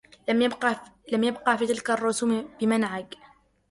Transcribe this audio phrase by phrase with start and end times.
[1.11, 3.05] لم يبق في تلك الرسوم بمنعج